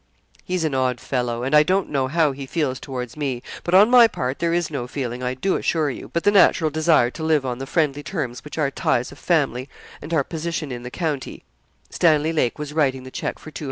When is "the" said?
6.23-6.31, 7.59-7.67, 10.81-10.89, 13.03-13.11